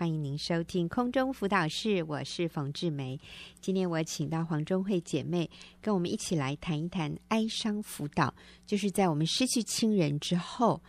[0.00, 3.20] 欢迎您收听空中辅导室，我是冯志梅。
[3.60, 5.50] 今天我请到黄中慧姐妹
[5.82, 8.34] 跟我们一起来谈一谈哀伤辅导，
[8.64, 10.82] 就是在我们失去亲人之后，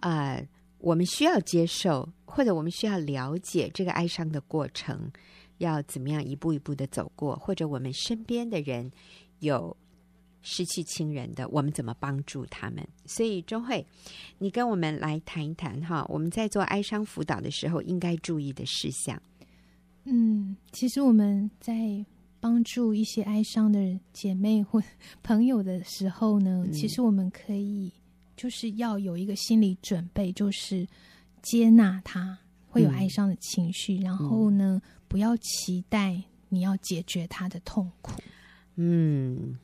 [0.00, 0.42] 呃，
[0.78, 5.12] 我们需要接受或者我们需要了解这个哀伤的过程，
[5.58, 8.90] 要怎么样一步一步的走过，或者我们身边的人
[9.40, 9.76] 有。
[10.48, 12.86] 失去亲人的，我们怎么帮助他们？
[13.04, 13.84] 所以钟慧，
[14.38, 19.20] 你跟我们来谈一谈哈，我们在做哀伤辅导的时候应该注意的事项。
[20.04, 21.74] 嗯，其实我们在
[22.38, 24.80] 帮助一些哀伤的姐妹或
[25.24, 27.92] 朋友的时候呢，嗯、其实我们可以
[28.36, 30.86] 就是要有一个心理准备，就是
[31.42, 38.12] 接纳他会有哀伤的情绪，嗯、然后呢，不要期待你要解决他的痛苦。
[38.76, 39.58] 嗯。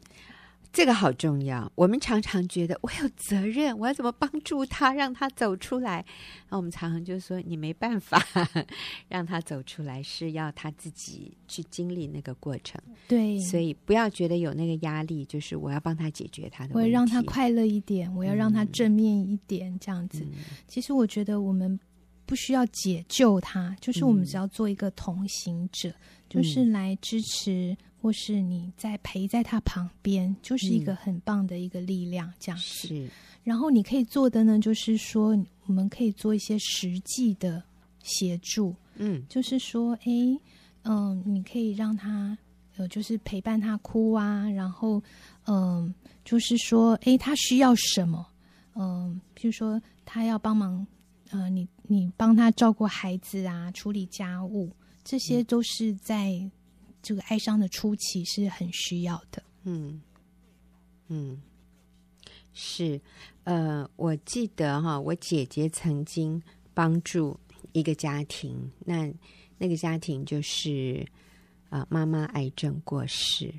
[0.73, 1.71] 这个好重要。
[1.75, 6.05] 我们常常觉得我有责任，我要怎么帮助他，让他走出来？
[6.49, 8.19] 那我们常常就说，你没办法
[9.09, 12.81] 让他走出来，是要他自己去经历那个过程。
[13.07, 20.25] 对，所以不要觉得有那个压力，就是我要帮他解决他的问题，我要让他快乐一点，我要让他正面一点，这样子。
[20.25, 21.79] 嗯、其实我觉得我们
[22.25, 25.95] 不需要解救他，就是我们只要做一个同行者，嗯、
[26.31, 27.77] 就是来支持。
[28.03, 32.65] 或是你在陪在他旁边，就是一个很棒的一个力量，这样子。
[32.89, 33.09] 是。
[33.45, 37.63] 然后你可以做的呢，就是说，我们可以做一些实际的
[38.03, 38.75] 协助。
[38.97, 40.11] 嗯，就是说，哎，
[40.83, 42.37] 嗯，你可以让他，
[42.77, 45.01] 呃，就是陪伴他哭啊，然后，
[45.47, 48.27] 嗯，就是说，哎，他需要什么？
[48.75, 50.85] 嗯，譬如说他要帮忙，
[51.31, 54.71] 呃，你你帮他照顾孩子啊，处理家务，
[55.05, 56.51] 这些都是在。
[57.03, 60.01] 这个哀伤的初期是很需要的，嗯
[61.09, 61.43] 嗯，
[62.55, 63.01] 是，
[63.45, 66.41] 呃，我记得哈，我姐姐曾经
[66.73, 67.39] 帮助
[67.73, 69.13] 一个家庭，那
[69.59, 71.07] 那个家庭就是
[71.69, 73.53] 啊、呃，妈妈癌症过世，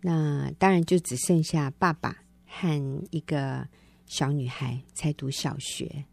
[0.00, 3.68] 那当然就只剩下爸爸和一个
[4.06, 6.04] 小女孩才读小学，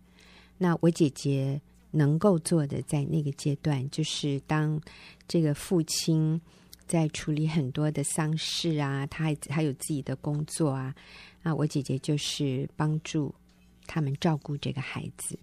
[0.57, 1.61] 那我姐姐
[1.97, 4.79] 能够做的在那个阶段，就是当
[5.27, 6.39] 这个父亲。
[6.87, 10.95] 在处理很多的丧事啊，他还还有自己的工作啊，
[11.43, 13.35] 啊，我姐姐就是帮助
[13.85, 15.37] 他们照顾这个孩子，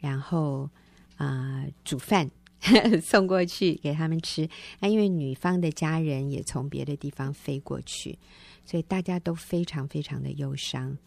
[0.00, 0.68] 然后
[1.16, 2.28] 啊、煮饭
[3.00, 4.48] 送过去给他们吃。
[4.80, 8.18] 那因为女方的家人也从别的地方飞过去，
[8.64, 10.98] 所以大家都非常非常的忧伤。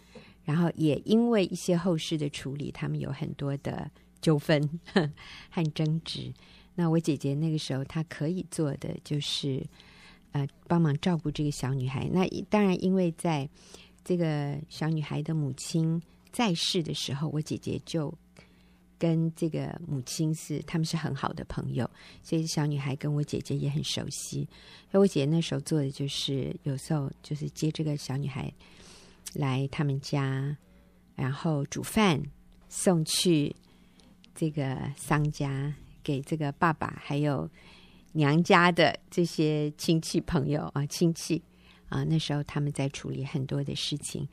[0.46, 3.92] 然后也因为一些后事的处理，他们有很多的
[4.24, 4.68] 纠纷
[5.52, 6.34] 和争执。
[6.74, 9.64] 那我姐姐那个时候，她可以做的就是，
[10.32, 12.10] 呃，帮忙照顾这个小女孩。
[12.12, 13.48] 那当然，因为在
[14.04, 16.02] 这个小女孩的母亲
[16.32, 18.12] 在世的时候，我姐姐就
[18.98, 21.88] 跟这个母亲是他们是很好的朋友，
[22.24, 24.48] 所以小女孩跟我姐姐也很熟悉。
[24.90, 28.52] 所以我姐姐那时候做的就是，有时候就是接这个小女孩
[29.34, 30.58] 来他们家，
[31.16, 32.20] 然后煮饭
[32.68, 33.56] 送去
[34.36, 35.74] 这个商家。
[36.06, 37.50] 给这个爸爸还有
[38.12, 41.42] 娘家的这些亲戚朋友啊，亲戚
[41.88, 44.28] 啊，那时候他们在处理很多的事情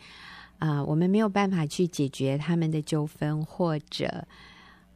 [0.58, 4.26] 啊，我们没有办法去解决他们的纠纷，或者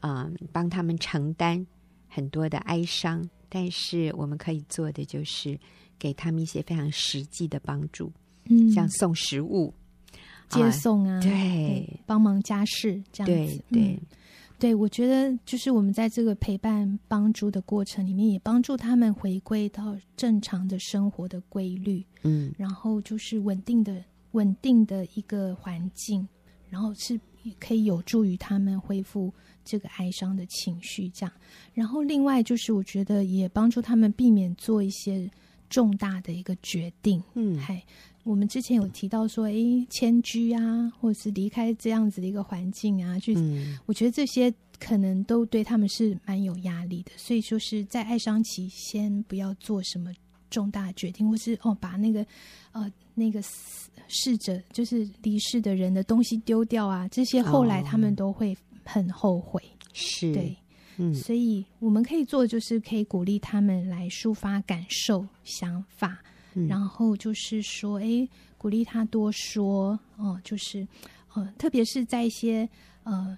[0.00, 1.64] 啊，帮他们承担
[2.08, 5.56] 很多的哀伤，但是我们可以做的就是
[5.96, 8.12] 给他们一些非常实际的帮助，
[8.46, 9.72] 嗯，像送食物、
[10.48, 13.80] 接送啊，啊对，帮忙家事这样子，对。
[13.80, 14.00] 对嗯
[14.64, 26.26] 对，我觉得就是我们在这个陪伴、帮助的过程里面，也帮助他们回归到正常的生活的规律，嗯，然后就是稳定的、稳定的一个环境，
[26.70, 27.20] 然后是
[27.60, 29.30] 可以有助于他们恢复
[29.66, 31.32] 这个哀伤的情绪，这样。
[31.74, 35.30] 然后另外就是，我觉得也帮助他们避免做一些
[35.68, 37.84] 重大的一个决定，嗯，嗨。
[38.24, 39.54] 我们之前有提到说，哎，
[39.90, 47.12] 迁居啊，或者是离开这样子的一个环境啊，去、嗯、我觉得这些可能都对他们是蛮有压力的。
[47.16, 50.10] 所以说是在哀伤期，先不要做什么
[50.48, 52.26] 重大决定，或是哦，把那个
[52.72, 53.42] 呃那个
[54.08, 59.62] 逝者就是离世的人的东西丢掉啊，这些后来他们都会很后悔。
[59.92, 60.56] 是、哦，对，
[60.96, 66.18] 嗯，所以我们可以做的就是可以鼓励他们来抒发感受、想法。
[66.68, 70.86] 然后就是说，哎，鼓励他多说哦，就是，
[71.34, 72.68] 呃，特别是在一些
[73.02, 73.36] 呃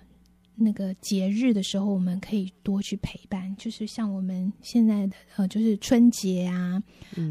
[0.54, 3.54] 那个节日的时候，我们可以多去陪伴。
[3.56, 6.82] 就是像我们现在的呃，就是春节啊，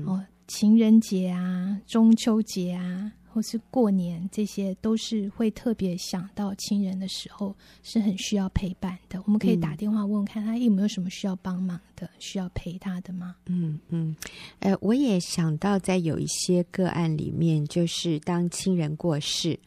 [0.05, 7.53] 哦，情人节啊，中秋节啊，或是过年，这些都是会特别想到亲人的时候，
[7.83, 9.21] 是很需要陪伴的。
[9.25, 13.35] 我们可以打电话问问看他有没有什么需要帮忙的，需要陪他的吗？
[13.47, 14.15] 嗯嗯，
[14.59, 19.59] 呃，我也想到在有一些个案里面，就是当亲人过世，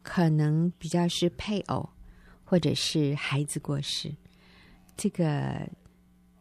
[0.00, 1.88] 可能比较是配偶
[2.44, 4.14] 或者是孩子过世，
[4.96, 5.68] 这个。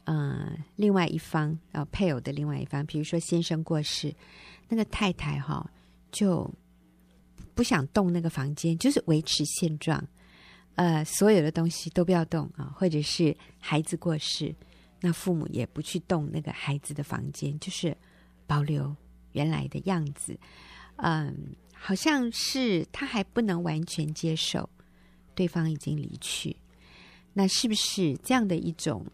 [0.05, 4.13] 嗯、呃，另外一方呃，配偶的另外一方，比如说先生过世，
[4.67, 5.63] 那个太太哈、哦、
[6.13, 6.49] 就
[7.53, 10.01] 不想动那个房间，就是维持现状，
[10.75, 14.55] 呃，所有的东西都不要动啊，或者是孩子过世，
[15.01, 17.93] 那父母也不去动那个孩子的房间，就是
[18.47, 18.95] 保留
[19.33, 20.39] 原来的样子。
[20.95, 24.69] 嗯、好像是他还不能完全接受
[25.35, 26.55] 对方已经离去，
[27.33, 29.05] 那是不是这样的一种？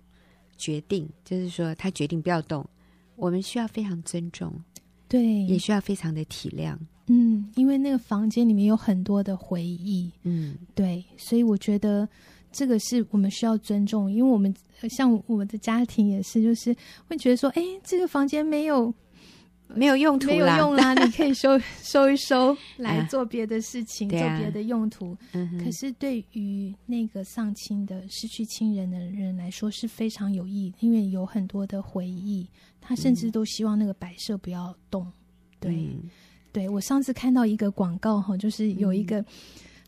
[0.58, 2.70] 决定就是说，他决定不要动，
[3.16, 4.62] 我们需要非常尊重，
[5.10, 6.78] 对，也需要非常的体谅，
[7.08, 12.08] 嗯，因为那个房间里面有很多的回忆，嗯，对，所以我觉得
[12.52, 14.54] 这个是我们需要尊重，因为我们
[14.90, 16.74] 像我们的家庭也是，就是
[17.08, 18.94] 会觉得说，哎，这个房间没有。
[19.76, 20.94] 没有用途啦，没有用啦！
[21.06, 25.16] 你可以收收一收，来做别的事情，啊、做别的用途。
[25.34, 32.48] 嗯、可是对于那个丧亲的、失去亲人的人来说是非常有意义，因为有很多的回忆。
[32.82, 35.04] 他甚至都希望那个摆设不要动。
[35.06, 35.14] 嗯、
[35.60, 36.10] 对，嗯、
[36.52, 39.24] 对我上次看到一个广告哈，就是有一个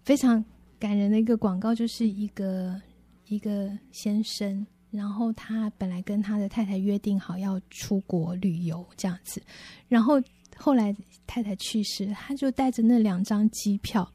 [0.04, 0.44] 非常
[0.78, 2.80] 感人的一个广告，就是一个
[3.28, 4.68] 一个先生。
[4.92, 9.42] 然后他本来跟他的太太约定好要出国旅游这样子，
[9.88, 10.22] 然后
[10.58, 10.96] 后来
[11.26, 14.08] 太太去世，他就带着那两张机票，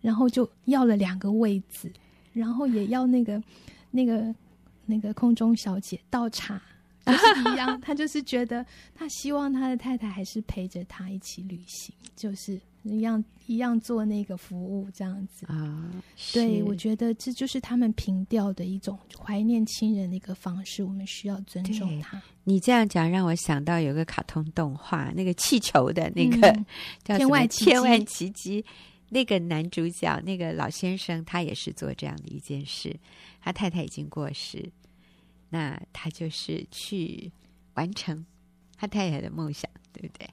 [0.00, 1.90] 然后就要了两个位子，
[2.32, 3.42] 然后也要那个
[3.90, 4.34] 那个
[4.84, 6.60] 那个空中小姐倒茶，
[7.06, 12.60] 就是一样， 他就是觉得他希望他的太太还是陪着他一起旅行，就是。
[12.84, 15.90] 一样一样做那个服务这样子啊，
[16.32, 22.22] 对，我觉得这就是他们凭吊的一种怀念亲人的一个方式，我们需要尊重他。
[22.44, 26.66] 你这样讲让我想到有个卡通动画，那个气球的那个、嗯、
[27.02, 28.64] 叫什么《天外奇迹》，天外奇迹，
[29.08, 32.94] 那个男主角那个老先生，他也是做这样的一件事。
[33.40, 34.70] 他太太已经过世，
[35.48, 37.32] 那他就是去
[37.74, 38.24] 完成
[38.76, 40.28] 他太太的梦想，对不对？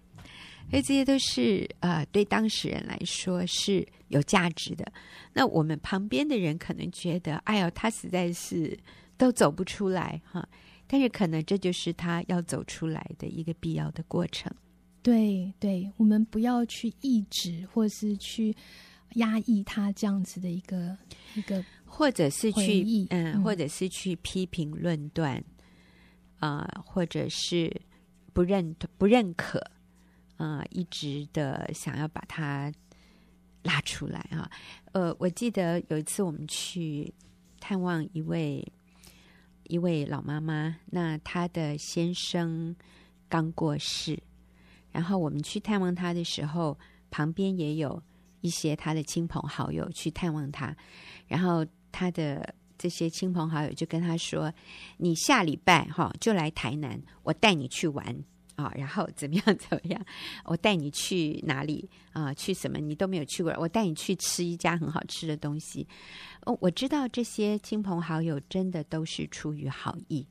[0.71, 4.89] 所以这些都是呃，对当事人来说是有价值的。
[5.33, 8.79] 那我们旁边的人可能觉得，哎呦，他实在是
[9.17, 10.47] 都走不出来哈。
[10.87, 14.49] 但是可能这就是他要走出来的一个必要的过程。
[15.01, 18.55] 对对，我们不要去抑制或是去
[19.15, 20.97] 压抑他这样子的一个
[21.35, 25.35] 一个，或者是去嗯，或者是去批评论断
[26.39, 27.69] 啊、呃，或者是
[28.31, 29.61] 不认不认可。
[30.41, 32.73] 呃，一直的想要把它
[33.61, 34.49] 拉出来啊。
[34.91, 37.13] 呃，我记得有一次我们去
[37.59, 38.67] 探望一位
[39.65, 42.75] 一位老妈妈，那她的先生
[43.29, 44.17] 刚过世，
[44.91, 46.75] 然后我们去探望她的时候，
[47.11, 48.01] 旁边也有
[48.41, 50.75] 一些她的亲朋好友去探望她，
[51.27, 54.51] 然后她的这些亲朋好友就跟她说
[54.97, 58.23] ：“你下礼拜哈就来台南，我带你去玩。”
[58.55, 59.45] 啊，然后怎么样？
[59.57, 60.05] 怎么样？
[60.45, 62.33] 我带你去哪里啊？
[62.33, 62.77] 去什么？
[62.77, 63.51] 你都没有去过。
[63.57, 65.87] 我带你去吃一家很好吃的东西。
[66.45, 70.25] 哦，我知道这些亲朋好友真的都是出于好意，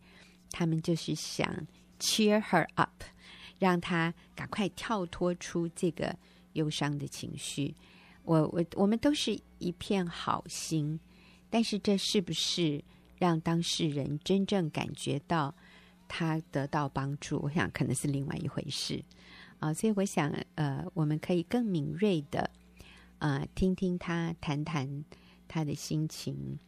[0.51, 1.67] 他们就是想
[1.99, 3.03] cheer her up，
[3.59, 6.15] 让她赶快跳脱出这个
[6.53, 7.75] 忧伤的情绪。
[8.25, 11.01] 我我我们都是一片好心，
[11.49, 12.85] 但是这是不是
[13.19, 15.55] 让当事人真正感觉到？
[16.11, 19.01] 他得到帮助，我想可能是另外一回事。
[19.61, 22.51] 啊，所以我想，呃，我们可以更敏锐的，
[23.19, 25.05] 呃，听听他谈谈
[25.47, 26.59] 他的心情，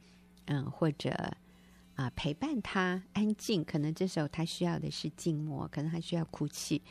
[0.44, 6.82] 嗯、或者啊、呃，陪伴他安静，可能这时候他需要的是静默，可能他需要哭泣，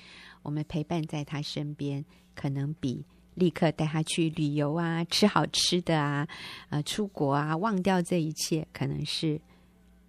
[0.41, 2.03] 我们陪伴在他身边，
[2.34, 3.05] 可能比
[3.36, 6.27] 立刻带他去旅游啊，吃好吃的啊，
[6.70, 9.39] 呃，出国啊，忘掉这一切，可能是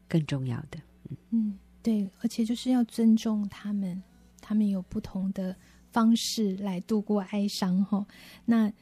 [0.08, 0.80] 更重要的，
[1.10, 1.16] 嗯。
[1.30, 1.58] 嗯。
[1.82, 4.00] 对，而且就是要尊重他们，
[4.40, 5.54] 他们有不同的
[5.90, 8.06] 方式来度过哀伤哈。
[8.44, 8.72] 那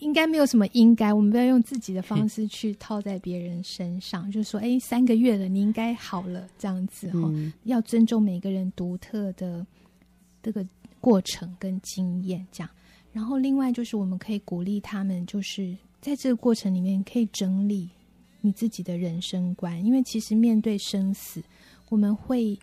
[0.00, 7.20] 应该没有什么应该，我们不要用自己的方式去套在别人身上，就是说，哎，三个月了，你应该好了这样子哈。
[7.32, 9.64] 嗯、要尊重每个人独特的
[10.42, 10.66] 这个
[11.00, 12.70] 过程跟经验，这样。
[13.12, 17.88] 然后另外就是我们可以鼓励他们，就是在这个过程里面可以整理
[18.40, 21.42] 你自己的人生观，因为其实面对生死。
[21.88, 22.54] 我们会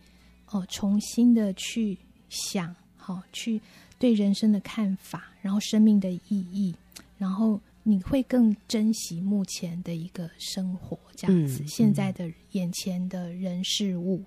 [0.49, 1.97] 哦、呃、重新的去
[2.29, 3.59] 想，好、哦、去
[3.97, 6.75] 对人生的看法，然后生命的意义，
[7.17, 14.23] 然后你会更珍惜目前的一个生活，这样子，嗯、现在的眼前的人事物，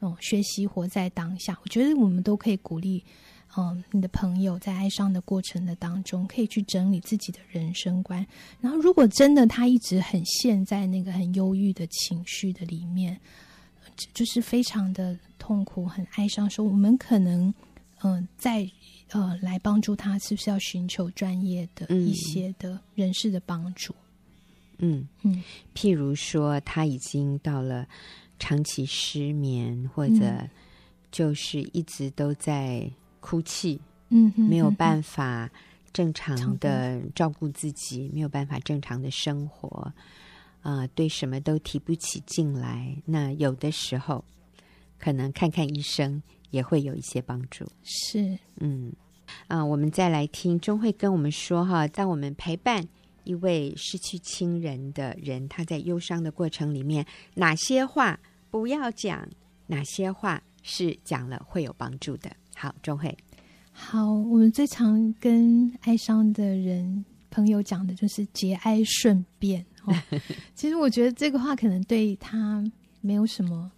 [0.00, 1.58] 嗯，学习活在当下。
[1.62, 3.02] 我觉得我们都可以鼓励，
[3.56, 8.24] 嗯，你的朋友在哀伤的过程的当中，可以去整理自己的人生观。
[8.60, 13.18] 然后，如果真的他一直很陷在那个很忧郁的情绪的里面，
[14.14, 17.52] 就是非常的痛苦、很哀伤，说我们可能，
[18.02, 18.68] 嗯，在。
[19.12, 23.94] 呃，来帮助他，是不是要寻求专业的一些的人士的帮助？
[24.76, 25.42] 嗯嗯，
[25.74, 27.88] 譬如说他已经到了
[28.38, 30.46] 长期失眠，或者
[31.10, 32.86] 就是一直都在
[33.20, 35.50] 哭泣，嗯，没有办法
[35.90, 39.90] 正常的照顾自己，没有办法正常的生活，
[40.60, 42.96] 啊、呃，对什么都提不起劲来。
[43.04, 44.24] 那有的时候，
[44.98, 46.22] 可能看看医生。
[46.50, 48.90] 也会有一些帮助，是，嗯，
[49.48, 52.82] 啊，我们再来听钟慧跟我们说哈，当我们陪伴
[53.24, 58.18] 一位失去亲人的人，他在忧伤的过程里面，哪些话
[58.50, 59.28] 不要讲，
[59.66, 62.34] 哪些话是讲了会有帮助的。
[62.54, 63.14] 好，钟慧，
[63.70, 69.66] 好，我们最常跟哀伤的人朋友讲的就是节哀顺变。
[69.88, 70.20] 哦，
[70.54, 72.62] 其实我觉得这个话可能对他
[73.00, 73.70] 没有什么。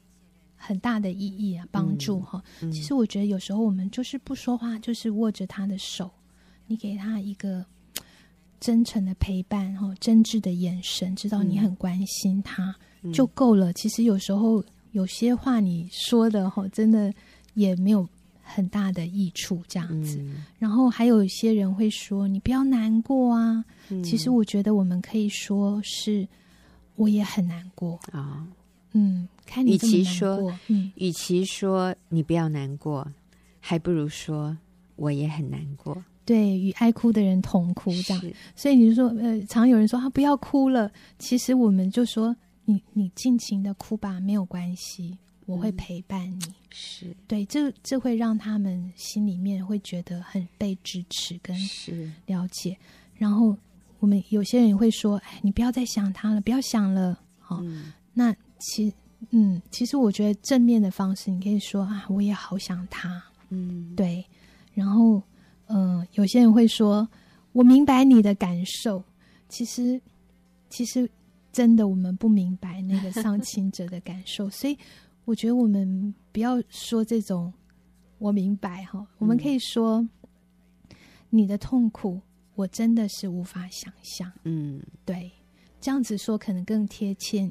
[0.62, 2.44] 很大的意义啊，帮助哈。
[2.70, 6.10] 其实我觉得有时候我们就是不说话，就是握着他的手，
[6.66, 7.64] 你给他一个
[8.60, 13.72] 真诚的陪伴哈，真挚的眼神，知道你很关心他、嗯、就够了。
[13.72, 14.62] 其实有时候
[14.92, 17.10] 有些话你说的哈，真的
[17.54, 18.06] 也没有
[18.52, 20.18] 很大的益处这样子。
[20.20, 23.64] 嗯、然后还有一些人会说你不要难过啊。
[23.88, 26.26] 嗯、其实我觉得我们可以说是
[26.96, 28.46] 我也很难过啊。
[28.92, 29.28] 嗯。
[29.46, 33.04] 看你与其说，嗯，与其说你不要难过，
[33.58, 34.56] 还不如说
[34.94, 36.00] 我也很难过。
[36.24, 38.22] 对，与爱哭的人同哭，这样。
[38.54, 40.88] 所以你就说，呃，常有人说他、啊、不要哭了，
[41.18, 45.18] 其实我们就说，你你尽情的哭吧，没有关系，
[45.50, 46.40] 我会陪伴你。
[46.70, 51.56] 是对，这这会让他们心里面会觉得很被支持跟
[52.26, 52.76] 了解。
[53.14, 53.56] 然后
[53.98, 57.18] 我们有些人会说，哎，你不要再想他了，不要想了。
[57.38, 57.62] 好、
[58.14, 58.92] 那其。
[59.32, 63.22] 嗯，其实我觉得正面的方式，你可以说啊，我也好想他。
[63.50, 64.24] 嗯，对。
[64.72, 65.22] 然后，
[65.66, 67.06] 嗯、呃，有些人会说，
[67.52, 69.04] 我明白你的感受。
[69.50, 70.00] 其实，
[70.70, 71.06] 其实
[71.52, 74.78] 真的我们不明白那个丧 亲者的感受，所以
[75.30, 77.52] 我觉得我们不要说这种
[78.18, 80.04] 我明白哈，我们可以说
[81.28, 82.20] 你的痛苦，
[82.56, 84.32] 我真的是无法想象。
[84.42, 85.30] 嗯，对，
[85.80, 87.48] 这样子说可能更贴切。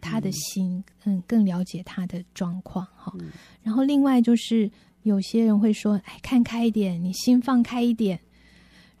[0.00, 3.12] 他的心，嗯，更了解他的状况哈。
[3.18, 3.30] 嗯、
[3.62, 4.70] 然后另外就是
[5.02, 8.18] 有些人会说，哎，看开一点，你心放开一点，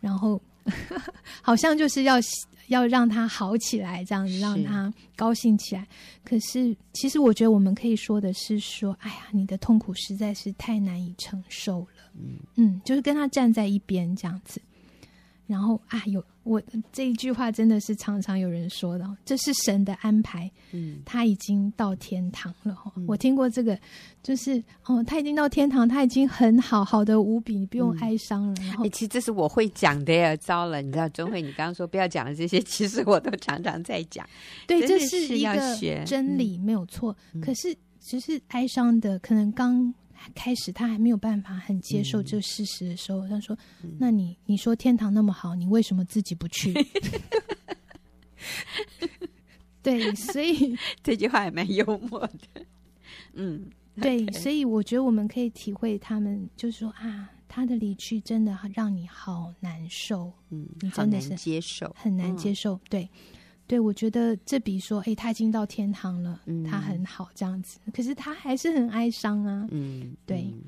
[0.00, 0.42] 然后
[1.42, 2.16] 好像就是要
[2.68, 5.82] 要让他好起来，这样子让他高兴起来。
[5.82, 5.86] 是，
[6.24, 11.88] 可是其实我觉得我们可以说的是说，哎呀，你的痛苦实在是太难以承受了。
[12.14, 14.60] 嗯嗯，就是跟他站在一边这样子。
[15.46, 16.62] 然后啊，有我
[16.92, 20.50] 这一句话真的是常常有人说的，这是神的安排。
[20.72, 22.76] 嗯，他已经到天堂了。
[22.96, 23.78] 嗯、我听过这个，
[24.22, 28.54] 就是哦，他已经到天堂，他已经很好，好的无比，你不用哀伤了。
[28.60, 30.34] 嗯、然后、欸，其实这是我会讲的呀。
[30.36, 34.26] 糟了，你知道，钟慧，你刚刚说不要讲的这些，其实我都常常在讲。
[34.66, 37.16] 对，这是一个真理，嗯、没有错。
[37.40, 39.94] 可是，只是哀伤的，可能刚。
[40.34, 43.56] 开始他还没有办法很接受这个事实的时候，嗯、他说
[43.98, 46.72] ：“那你你说天堂那么好，你为什么自己不去？”
[49.82, 52.66] 对，所以 这句话也蛮幽默的。
[53.34, 53.70] 嗯，
[54.00, 63.08] 对，所以我觉得我们可以体会他们，就是说啊，他的离去真的让你好难受，嗯，你真的是接受，很难接受，嗯、对。
[63.68, 67.80] 对，我觉得这比说，哎，他已经到天堂了，嗯、他很好这样子。
[67.92, 70.42] 可是他还是很哀伤啊，嗯，对。
[70.52, 70.62] 嗯、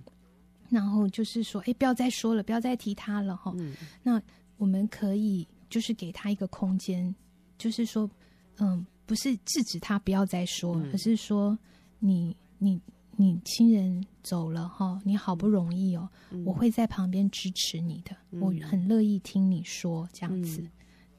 [0.68, 3.72] 然后就是说，哎，不要再说了，不要再提他了，哈、嗯。
[4.02, 4.20] 那
[4.56, 7.14] 我们可以就是给他一个空间，
[7.56, 8.10] 就是说，
[8.58, 11.56] 嗯，不是制止他不要再说，嗯、而是说
[12.00, 12.80] 你，你
[13.16, 20.70] 你你亲人走了哈，你好不容易哦，嗯、我会在旁边支持你的，嗯、我很乐意听你说这样子，嗯、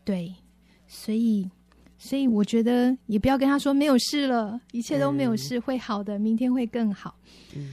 [0.03, 0.35] 对，
[0.85, 1.49] 所以。
[2.01, 7.13] 所以我觉得也不要跟他说没有事了，一切都没有事，嗯、会好的，明天会更好。
[7.53, 7.71] 嗯，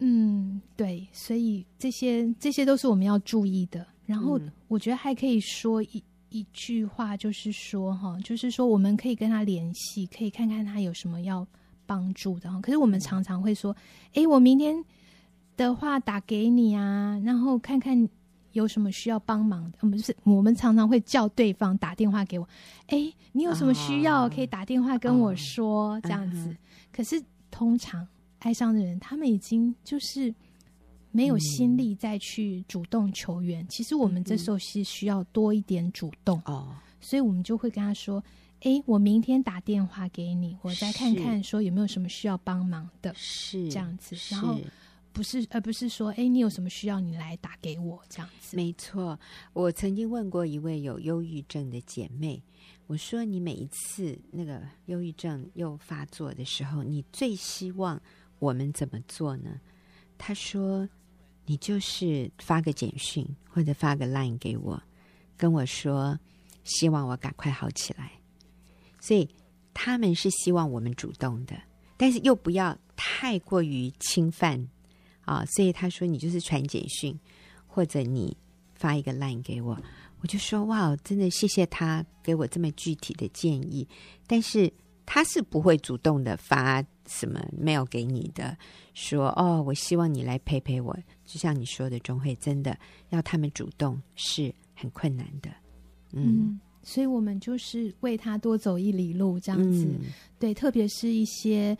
[0.00, 3.86] 嗯，对，所以这些这些都是我们要注意的。
[4.04, 11.46] 然后我觉得还可以说一一句话，就是说哈，就是说我们可以跟他联系，可以看看他有什么要
[11.86, 12.50] 帮助的。
[12.60, 13.74] 可是我们常常会说，
[14.14, 14.84] 哎，我明天
[15.56, 18.08] 的话打给你啊，然后看看。
[18.58, 19.78] 有什么需要帮忙的？
[19.80, 22.46] 我们是，我们常常会叫对方打电话给我。
[22.88, 26.48] 哎，你有什么需要，可以打电话跟我说，哦、这样子。
[26.48, 26.58] 嗯、
[26.92, 28.06] 可是通常
[28.40, 30.34] 爱上的人，他们已经就是
[31.10, 33.64] 没有心力再去主动求援。
[33.64, 38.22] 嗯、其实我们这时候是需要多一点主动哦，所以我们就会跟他说。
[38.62, 44.16] 哎，我明天打电话给你，我再看看说有没有什么需要帮忙的，是这样子。
[44.34, 44.58] 然后
[45.18, 48.56] 不是，而不是说，哎，你有什么需要，你来打给我这样子。
[48.56, 49.18] 没错，
[49.52, 52.40] 我曾经问过一位有忧郁症的姐妹，
[52.86, 58.00] 我说你每一次那个忧郁症又发作的时候，你最希望
[58.38, 59.60] 我们怎么做呢？
[60.16, 60.88] 她说，
[61.46, 64.80] 你就是发个简讯或者发个 line 给我，
[65.36, 66.16] 跟我说
[66.62, 68.12] 希望我赶快好起来。
[69.00, 69.28] 所以
[69.74, 71.60] 他们是希望我们主动的，
[71.96, 74.68] 但是又不要太过于侵犯
[75.28, 75.44] 啊。
[75.46, 77.18] 所以他说：“你就是传简讯，
[77.66, 78.36] 或者你
[78.74, 79.78] 发一个 line 给我。”
[80.20, 83.86] 我就说：“哇，真的谢谢他给我这么具体的建议。”
[84.26, 84.72] 但是
[85.06, 88.56] 他是不会主动的发什么 mail 给你的，
[88.94, 92.78] 说：“哦，我希望你来陪陪我。”就像你说的，钟慧真的
[93.10, 95.50] 要他们主动是很困难的。
[96.12, 96.22] 嗯。
[96.40, 100.06] 嗯所以我们就是为他多走一里路，这样子，嗯、
[100.38, 101.76] 对，特别是一些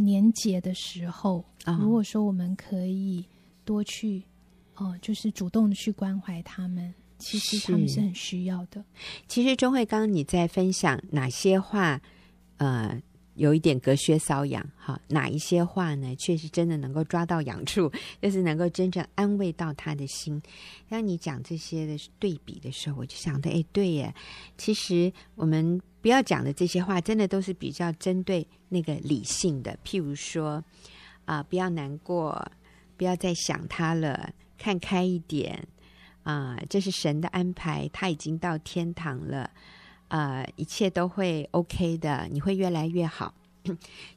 [0.00, 3.24] 年节的时候，哦、如果说我们可以
[3.64, 4.22] 多去，
[4.74, 8.84] 哦、呃，就是主动的去关怀他们，其实他们是很需要的。
[9.28, 12.00] 其实钟慧刚刚你在分享哪些话，
[12.56, 13.02] 呃。
[13.42, 16.14] 有一点隔靴搔痒，哈，哪一些话呢？
[16.14, 20.40] 确实真的能够抓到痒处，就是能够真正安慰到他的心。
[20.88, 24.14] 当你讲这些的对比的时候，我就想到，哎，对耶，
[24.56, 29.76] 其实我们不要讲的这些话，真的都是比较针对那个理性的。
[29.84, 30.62] 譬如说，
[31.24, 32.48] 啊、不要难过，
[32.96, 35.66] 不要再想他了，看开一点，
[36.22, 39.50] 啊、这是神的安排，他已经到天堂了。
[40.12, 43.32] 呃，一切都会 OK 的，你会越来越好。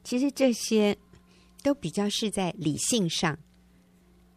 [0.04, 0.94] 其实这些
[1.62, 3.38] 都比较是在理性上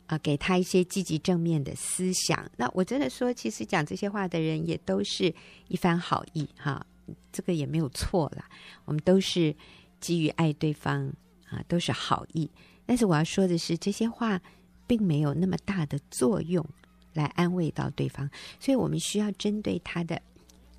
[0.08, 2.50] 啊、给他一些积极正面的思想。
[2.56, 5.34] 那我真的说，其实讲这些话的人也都是
[5.68, 6.86] 一番好意哈，
[7.34, 8.50] 这个也没有错啦。
[8.86, 9.54] 我们都是
[10.00, 11.12] 基于爱对方
[11.50, 12.50] 啊，都是好意。
[12.86, 14.42] 但是我要说的是，这些话
[14.88, 16.66] 并没有那么大的作用
[17.16, 18.30] 来安慰到对方，
[18.62, 20.22] 所以我们需要针对他的。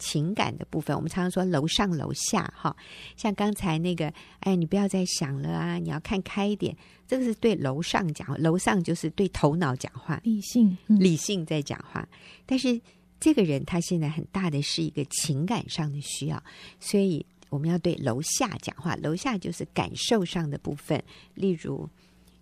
[0.00, 2.74] 情感的部分，我们常常说楼上楼下哈，
[3.16, 6.76] 像刚才那个，哎，你不要再想了啊，你要看开一点。
[7.06, 12.08] 这个是对楼上讲话，楼上就是对头脑讲话，理性，嗯、理性在讲话。
[12.46, 12.80] 但是
[13.20, 16.42] 这个人他现在很大的是一个情感上的需要，
[16.80, 18.96] 所以我们要对楼下讲话。
[18.96, 21.02] 楼下就是感受上的部分，
[21.34, 21.88] 例如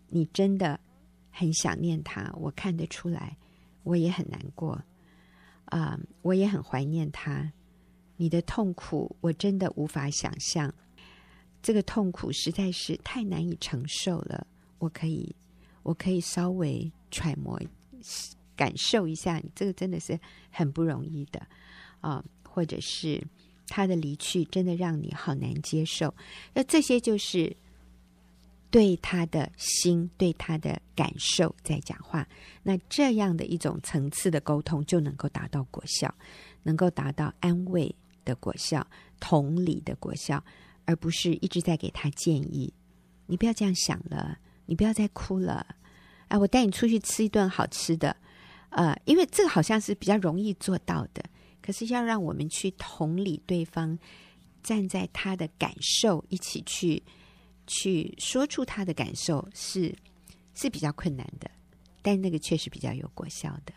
[0.08, 0.78] 你真的
[1.30, 3.36] 很想念他，我看得出来，
[3.82, 4.80] 我也很难过。
[5.68, 7.52] 啊我也很怀念他。
[8.16, 10.72] 你的痛苦，我真的无法想象。
[11.62, 14.46] 这个痛苦实在是太难以承受了。
[14.78, 15.34] 我可以，
[15.82, 17.60] 我可以稍微揣摩、
[18.56, 19.42] 感受一下。
[19.54, 20.18] 这个真的是
[20.50, 21.46] 很不容易的
[22.00, 23.22] 啊或者是
[23.66, 26.14] 他的离去，真的让你好难接受。
[26.54, 27.56] 那这些就是。
[28.70, 32.28] 对他的心，对他的感受在讲话，
[32.62, 36.14] 那这样的一种层次的沟通就能够达到果效，
[36.62, 38.86] 能够达到安慰的果效、
[39.18, 40.44] 同理的果效，
[40.84, 42.72] 而不是一直在给他建议。
[43.26, 45.66] 你不要这样想了，你不要再哭了。
[46.28, 48.14] 哎，我带你出去吃一顿好吃的。
[48.68, 51.24] 呃，因为这个好像是比较容易做到的，
[51.62, 53.98] 可是要让我们去同理对方，
[54.62, 57.02] 站在他的感受一起去。
[57.68, 59.94] 去说出他的感受是
[60.54, 61.48] 是比较困难的，
[62.02, 63.72] 但那个确实比较有果效的。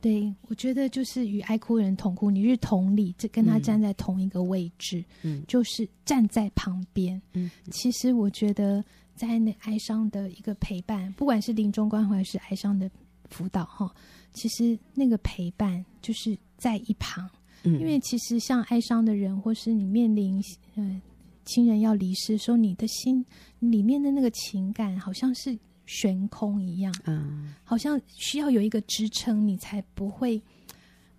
[0.00, 7.20] 对，我觉得就是与爱哭人同哭，你是同理，这跟他站在同一个位置，嗯，就是站在旁边。
[7.34, 8.82] 嗯，其实我觉得
[9.14, 12.90] 在那哀伤的一个陪伴，不管是临终关怀还是哀伤的
[13.28, 13.94] 辅导，哈，
[14.32, 17.28] 其实那个陪伴就是在一旁，
[17.64, 20.42] 嗯，因为其实像哀伤的人，或是你面临，
[20.76, 21.00] 嗯。
[21.50, 23.24] 亲人要离世，的时候你的心
[23.58, 30.40] 里面的那个情感好像是悬空一样，嗯，好像需要有一个支撑，你才不会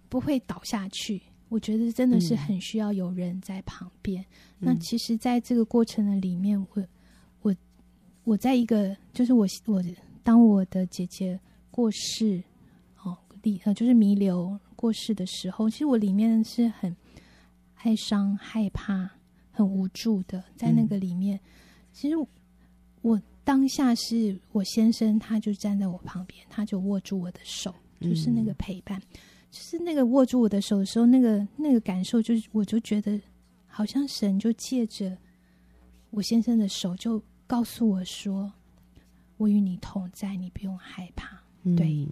[0.07, 1.21] 不会倒下去。
[1.49, 4.23] 我觉得真的是很需要有人在旁边。
[4.59, 6.87] 嗯、那其实，在这个过程的里面，我
[7.41, 7.55] 我
[8.23, 9.83] 我在一个就是我我
[10.23, 11.37] 当我的姐姐
[11.69, 12.41] 过世
[13.03, 16.95] 哦，离呃就是弥留过世的时候，其实我里面是很
[17.83, 19.09] 哀伤、害怕。
[19.51, 21.41] 很无助的，在那个里面，嗯、
[21.91, 22.15] 其实
[23.01, 33.19] 我当下是我先生，他就站在我旁边，他就握住我的手，就是那个陪伴，嗯、就是那个握住我的手的时候，那个那个感受，就是我就觉得
[33.65, 35.17] 好像神就借着
[36.11, 38.53] 我先生的手，就告诉我说
[39.37, 41.41] ：“我与你同在，你不用害怕。
[41.63, 42.07] 嗯”对，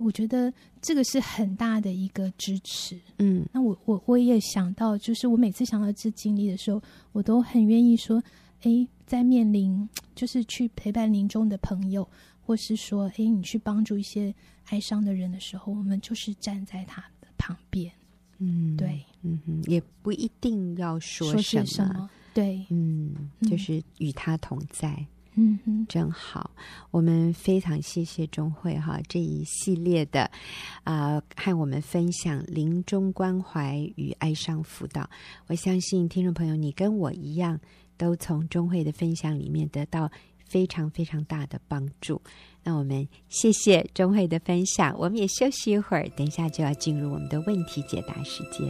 [0.00, 2.98] 我觉得这个是很大的一个支持。
[3.18, 6.82] 嗯，那我我我也想到，就是我每次想到这经历的时候，
[7.12, 8.22] 我都很愿意说
[8.62, 12.08] ：“哎，在面临就是去陪伴临终的朋友。”
[12.42, 14.34] 或是说，哎，你去帮助一些
[14.70, 17.92] 哀伤的人的时候，我们就是站在他的旁边。
[18.38, 24.90] 嗯，对，嗯哼，也不一定要说什么，说什么对，嗯，就是与他同在。
[24.94, 25.06] 嗯
[25.64, 26.50] 哼，真好。
[26.90, 30.30] 我们非常谢谢钟慧哈这一系列的
[30.84, 35.08] 啊、和我们分享临终关怀与哀伤辅导。
[35.46, 37.58] 我相信听众朋友，你跟我一样，
[37.96, 40.10] 都从中慧的分享里面得到。
[40.42, 42.20] 非常非常大的帮助，
[42.64, 48.68] 那我们谢谢钟慧的分享，我们也休息一会儿，等一下就要进入我们的问题解答时间。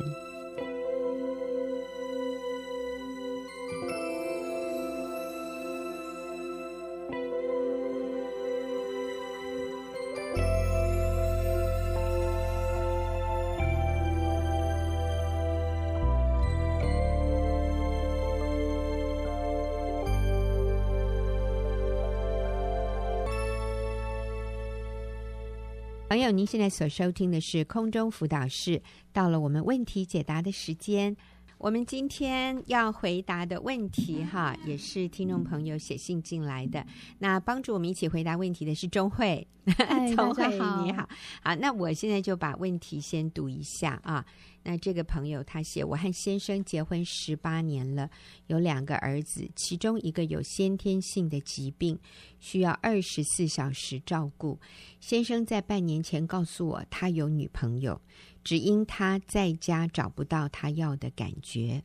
[26.11, 31.17] 朋友，您现在所收听的是空中辅导室，到了我们问题解答的时间。
[31.61, 36.83] 我们今天要回答的问题，哈，也是听众朋友写信进来的。
[37.19, 39.47] 那帮助我们一起回答问题的是钟慧，
[40.17, 40.49] 钟慧
[40.83, 41.07] 你好，
[41.43, 44.25] 好，那我现在就把问题先读一下啊。
[44.63, 48.09] 那这个朋友他写：我和先生结婚十八年了，
[48.47, 51.99] 有两个儿子，其中一个有先天性的疾病，
[52.39, 54.59] 需要二十四小时照顾。
[54.99, 58.01] 先生在半年前告诉我，他有女朋友，
[58.43, 61.83] 只因他在家找不到他要的感觉。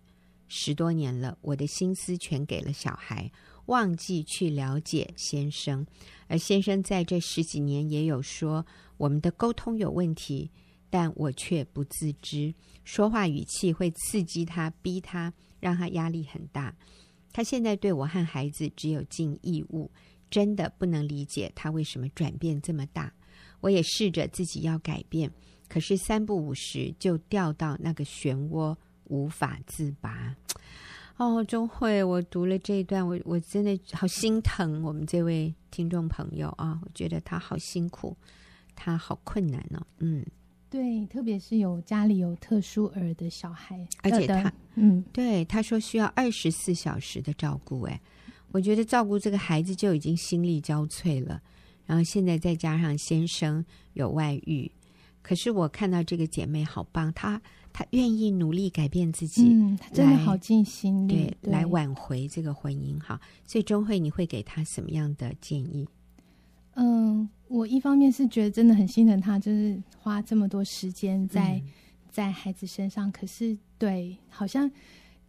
[0.48, 3.32] 十多年了，我的心思全给了小孩，
[3.65, 5.86] 忘记去了解先生。
[6.28, 8.65] 而先生在这十几年也有说
[8.98, 10.52] 我们的沟通有问题。
[10.88, 12.54] 但我却不自知，
[12.86, 16.74] 说话语气会刺激他，逼他，让他压力很大。
[17.34, 19.91] 他现在对我和孩子只有尽义务，
[20.30, 23.13] 真的不能理解他为什么转变这么大。
[23.60, 25.30] 我也试着自己要改变，
[25.67, 28.75] 可是三不五时就掉到那个漩涡，
[29.06, 30.36] 无法自拔。
[31.17, 36.80] 哦，钟慧，我读了这一段，我我真的好心疼我们这位听众朋友啊！
[36.84, 38.15] 我觉得他好辛苦，
[38.75, 39.82] 他好困难哦。
[39.99, 40.25] 嗯。
[40.67, 47.84] 对，特别是有家里有特殊儿的小孩，而且他，嗯，对，他说需要二十四小时的照顾。
[47.84, 48.01] 哎，
[48.51, 51.41] 我觉得照顾这个孩子就已经心力交瘁了，
[51.86, 54.69] 然后现在再加上先生有外遇，
[55.26, 57.42] 可是我看到这个姐妹好棒，她
[57.74, 63.00] 她愿意努力改变自己，嗯，她真的好尽心力，对，对，来挽回这个婚姻。
[63.00, 65.88] 哈，所以钟慧，你会给她什么样的建议？
[66.76, 71.72] 嗯，我一方面是觉得真的很心疼她，就是花这么多时间在、嗯、
[72.12, 73.12] 在孩子身上。
[73.12, 74.70] 可是，对，好像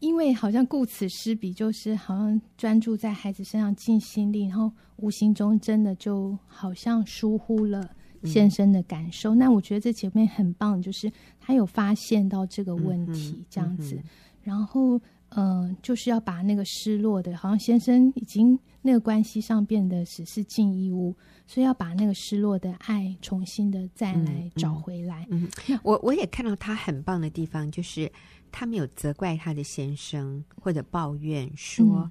[0.01, 9.35] 因为好像顾此失彼，就是好像专注在孩子身上尽心力，然后无形中真的就好像疏忽了先生的感受。
[9.35, 11.11] 嗯、那我觉得这姐妹很棒，就是
[11.41, 14.05] 她有发现到这个问题，嗯、这样子，嗯、
[14.43, 15.01] 然后。
[15.31, 21.17] 嗯、呃，就是要把那个失落的，好像先生已经那个关系上变得只是尽义务，
[21.49, 25.27] 所以要把那个失落的爱重新的再来找回来。
[25.31, 28.11] 嗯，嗯，我我也看到他很棒的地方，就是
[28.53, 31.85] 他没有责怪他的先生或者抱怨说。
[31.85, 32.11] 嗯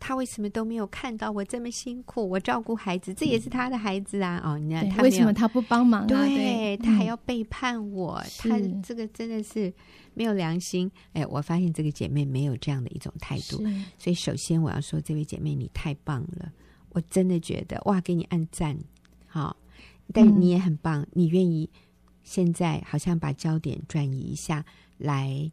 [0.00, 2.28] 他为什么都没有看到我这么辛苦？
[2.28, 4.40] 我照顾孩子，这也是他的孩子啊！
[4.44, 6.06] 哦，你看他为什么他不帮忙啊？
[6.06, 9.72] 对，对他还要背叛我，嗯、他这个真的是
[10.14, 10.90] 没有良心。
[11.12, 13.62] 哎，我发现这个姐妹没有这样的一种态度，
[13.98, 16.52] 所以首先我要说，这位姐妹你太棒了，
[16.90, 18.78] 我真的觉得哇，给你按赞。
[19.26, 19.56] 好，
[20.12, 21.68] 但你也很棒，嗯、你愿意
[22.22, 24.64] 现在好像把焦点转移一下
[24.96, 25.50] 来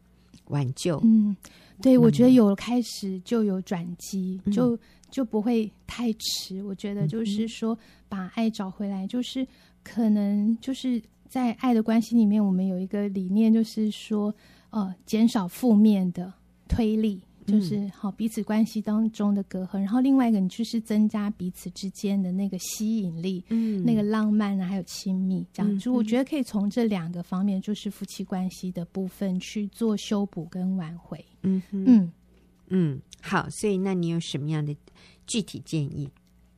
[0.48, 1.00] 挽救。
[1.04, 1.36] 嗯。
[1.82, 4.78] 对，我觉得有开始就有转机，嗯、就
[5.10, 6.62] 就不会太迟。
[6.62, 7.78] 我觉得就是说，
[8.08, 9.46] 把爱找回来，就是
[9.84, 14.34] 可能就是在爱的关系里面，我们有一个理念，就是说，
[14.70, 16.32] 呃，减少负面的
[16.66, 17.20] 推力。
[17.46, 25.78] 就是好彼此关系当中的隔阂，然后另外一个你就是增加彼此之间的那个吸引力，嗯，那个浪漫啊，还有亲密这样。
[25.78, 31.24] 就我觉得可以从这两个方面，就是夫妻关系的部分去做修补跟挽回。
[31.42, 32.12] 嗯嗯
[32.68, 34.76] 嗯，好，所以那你有什么样的
[35.26, 36.10] 具体建议？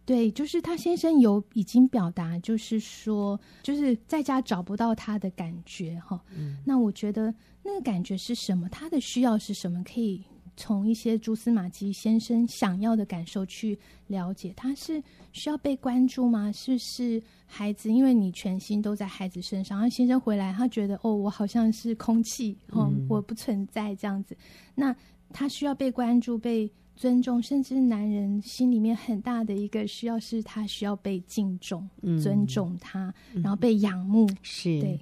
[0.07, 6.18] 对，就是他先生有已经表达，就是说，就是在家找不到他的感觉哈。
[6.35, 8.66] 嗯，那我觉得那个感觉是什么？
[8.70, 9.85] 他的需要是什么？
[9.85, 10.24] 可以
[10.59, 14.53] 从一些蛛丝马迹先生想要的感受去了解。
[14.55, 16.53] 他是需要被关注吗？
[16.53, 17.90] 是是孩子？
[17.90, 24.37] 因为你全心都在孩子身上，然后先生回来，他觉得哦，我好像是空气，哦，嗯，我不存在这样子。
[24.75, 24.94] 那
[25.33, 26.71] 他需要被关注，被。
[26.99, 34.29] 尊重，甚至男人心里面很大的一个需要，是他需要被敬重、嗯、尊重他，然后被仰慕。
[34.42, 35.01] 是，对，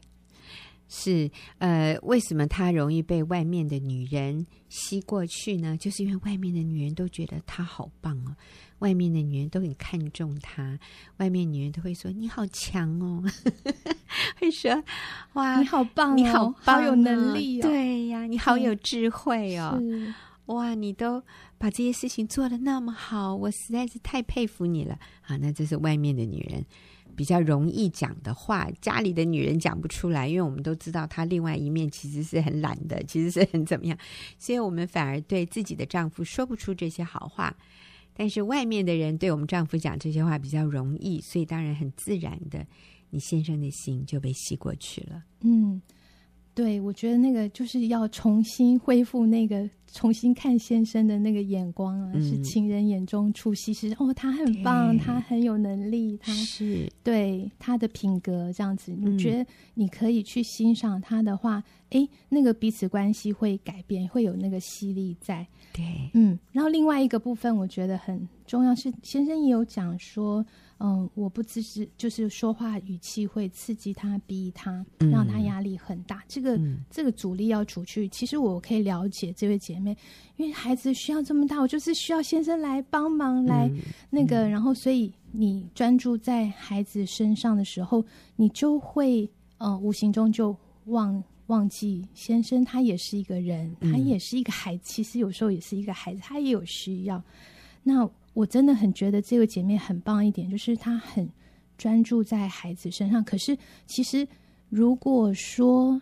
[0.88, 1.30] 是。
[1.58, 5.76] 呃，为什么他容易被外面的女人吸过去呢？
[5.76, 8.36] 就是因为外面的女人都觉得他好棒哦，
[8.80, 10.78] 外面的女人都很看重他，
[11.18, 13.22] 外面女人都会说你好强哦，
[14.38, 14.82] 会说
[15.34, 19.76] 哇你好棒、哦，你好棒、哦，好有能力、哦，对呀，你好有智慧哦。
[19.80, 20.14] 是
[20.46, 21.20] 哇，你都
[21.58, 25.36] 把这些事情做的那么好，我实在是太佩服你了好！
[25.38, 26.64] 那这是外面的女人
[27.16, 33.98] 比较容易讲的话，家里的女人讲不出来，因为我们都知道她另外一面其实是很懒的，其实是很怎么样，
[34.38, 37.56] 所以我们反而对自己的丈夫说不出这些好话。
[38.14, 42.66] 但是外面的人对我们丈夫讲这些话比较容易，所以当然很自然的，
[43.10, 45.24] 你先生的心就被吸过去了。
[45.40, 45.80] 嗯。
[46.54, 65.46] 对，我觉得那个就是要重新恢复那个重新看先生的那个眼光啊，嗯、是情人眼中出西施哦，他很棒，他很有能力，他是对他的品格这样子，你、嗯、觉得你可以去欣赏他的话，哎，那个彼此关系会改变，会有那个吸力在。
[65.72, 70.44] 对，嗯，然后另外一个部分，我觉得很重要是先生也有讲说。
[70.78, 76.18] 嗯，我不只是就是说话语气会刺激他、逼他，让他压力很大。
[76.18, 78.06] 嗯、这个、嗯、这个阻力要除去。
[78.10, 79.96] 其实我可以了解这位姐妹，
[80.36, 83.70] 因为孩子需要这么大，我就是需要先生来帮忙来
[84.10, 84.46] 那个。
[84.46, 88.04] 嗯、然后，所以你专注在孩子身上的时候，
[88.36, 94.82] 你就会呃无形中就忘忘记先生，他也是一个人，他也是一个孩子。
[94.84, 97.22] 其实有时候也是一个孩子，他也有需要。
[97.82, 98.08] 那。
[98.36, 101.26] 我真的很觉得这个姐妹很棒一点，就是她很
[101.78, 103.24] 专注在孩子身上。
[103.24, 104.28] 可是，其实
[104.68, 105.98] 如果说，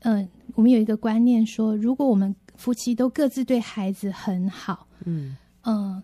[0.00, 5.34] 嗯、呃，我们有一个观念说，如果我们夫妻都各自对孩子很好，嗯。
[5.62, 6.02] 嗯、呃，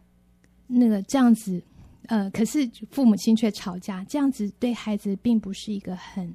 [0.67, 1.63] 那个这样子，
[2.07, 6.35] 呃，可是父母亲却吵架，这样子对孩子并不是一个很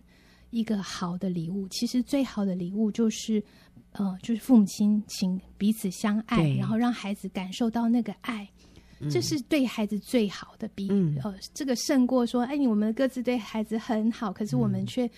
[0.49, 1.67] 一个好的礼物。
[1.69, 3.43] 其实最好的礼物就是，
[3.91, 8.47] 呃，就是父母亲请彼此相爱，然后让孩子感受到那个爱。
[9.09, 15.09] 这是对孩子最好的，比、嗯、呃这个胜过说，哎，我们各自对孩子很好，可是我们却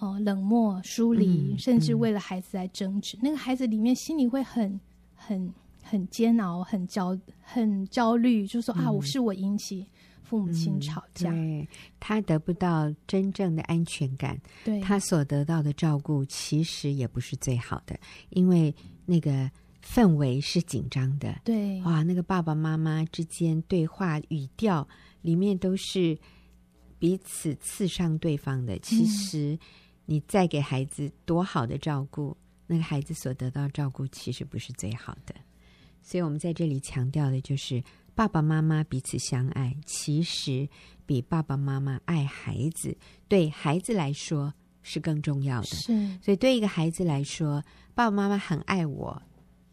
[0.00, 3.16] 哦、呃、冷漠疏离，嗯、甚至为了孩子来争执。
[3.18, 4.80] 嗯、那个孩子里面心里会很
[5.14, 9.86] 很很煎熬，很焦很焦虑，就说啊，我是我引起
[10.22, 11.68] 父母亲吵架，嗯、对
[12.00, 17.98] 他得不到真正的安全感，对他所得到的照顾其实也不是最好的，
[18.30, 18.74] 因为
[19.06, 19.50] 那个。
[19.82, 24.86] 氛围是紧张的，对，哇，那个爸爸妈妈之间对话语调
[25.22, 26.16] 里面都是
[26.98, 28.78] 彼此刺伤对方的。
[28.80, 29.58] 其实
[30.10, 35.32] 你再给孩子多好的照顾，嗯、那个孩子所得到照顾其实不是最好的。
[36.02, 37.80] 所以我们在这里强调的就是，
[38.12, 40.68] 爸爸妈妈彼此相爱，其实
[41.06, 42.92] 比爸爸妈妈爱孩子，
[43.28, 45.66] 对孩子来说是更重要的。
[45.68, 47.62] 是，所以对一个孩子来说，
[47.94, 49.22] 爸爸妈妈很爱我。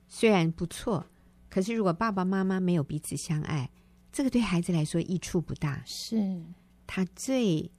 [0.08, 1.04] 虽然不错，
[1.50, 3.68] 可是如果爸爸妈妈没有彼此相爱，
[4.12, 5.82] 这个对孩子来说益处不大。
[5.84, 6.40] 是
[6.86, 7.72] 他最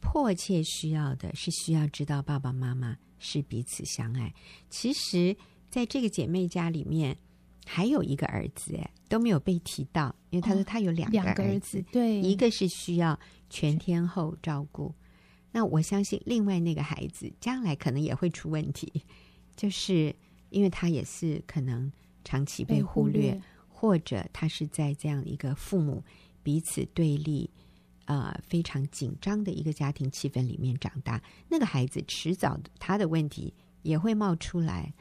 [0.00, 4.34] 迫切需要的是需要知道爸爸妈妈是彼此相爱。
[4.70, 5.36] 其实，
[5.70, 7.16] 在这个姐妹家里面
[7.66, 13.18] 还有一个儿子，哎，都没有被提到，因为他说他有两个儿子，对，一个是需要
[13.50, 14.94] 全天候照顾。
[15.52, 19.04] 那我相信另外那个孩子将来可能也会出问题，
[19.56, 20.14] 就是。
[20.50, 21.92] 因为他也是可能
[22.24, 26.02] 长期被忽略，忽略或者他是在这样一个父母
[26.42, 27.50] 彼此对立、
[28.08, 34.92] 呃非常紧张的一个家庭气氛里面长大，那个孩子迟早他的问题也会冒出来。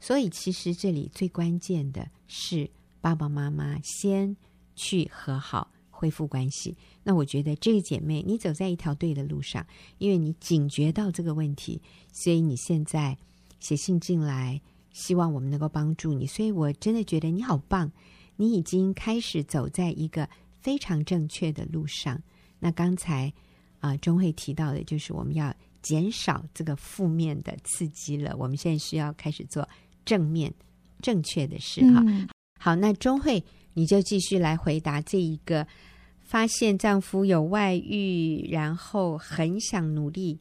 [0.00, 2.68] 所以，其实这里最关键的是
[3.00, 4.36] 爸爸妈妈先
[4.74, 6.76] 去和好、恢复关系。
[7.04, 9.64] 那我觉得这个姐妹，你走在一条对的路上，
[9.98, 11.80] 因为你警觉到这个问题，
[12.12, 13.16] 所以你现在
[13.60, 14.60] 写信进来。
[14.94, 17.90] 希望我们能够帮助你，所以我真的觉得你好棒，
[18.36, 22.22] 你已经开始走在一个非常正确的路上。
[22.64, 23.30] 那刚才
[23.80, 29.68] 啊，钟慧提到的就是我们要减少这个负面的刺激了，我们现在需要开始做
[30.06, 30.50] 正面、
[31.02, 32.02] 正确的事哈。
[32.06, 32.26] 嗯、
[32.58, 35.66] 好，那钟慧你就继续来回答这一个
[36.22, 40.40] 发现丈夫有外遇，然后很想努力